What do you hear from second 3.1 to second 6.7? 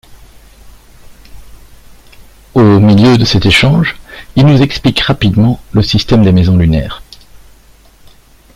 de cet échange, il nous explique rapidement le système des maisons